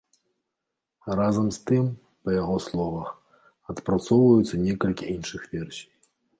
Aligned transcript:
Разам 1.19 1.47
з 1.57 1.61
тым, 1.71 1.85
па 2.23 2.29
яго 2.41 2.55
словах, 2.69 3.09
адпрацоўваюцца 3.77 4.55
некалькі 4.67 5.15
іншых 5.15 5.41
версій. 5.57 5.89